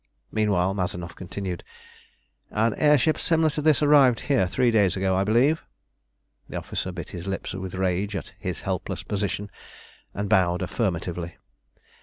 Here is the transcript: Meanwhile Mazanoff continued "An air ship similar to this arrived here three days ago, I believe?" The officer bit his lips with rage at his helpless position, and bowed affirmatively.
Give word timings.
Meanwhile 0.31 0.73
Mazanoff 0.73 1.15
continued 1.15 1.63
"An 2.49 2.73
air 2.73 2.97
ship 2.97 3.19
similar 3.19 3.51
to 3.51 3.61
this 3.61 3.83
arrived 3.83 4.21
here 4.21 4.47
three 4.47 4.71
days 4.71 4.95
ago, 4.95 5.15
I 5.15 5.23
believe?" 5.23 5.61
The 6.49 6.57
officer 6.57 6.91
bit 6.91 7.11
his 7.11 7.27
lips 7.27 7.53
with 7.53 7.75
rage 7.75 8.15
at 8.15 8.33
his 8.39 8.61
helpless 8.61 9.03
position, 9.03 9.51
and 10.15 10.27
bowed 10.27 10.63
affirmatively. 10.63 11.37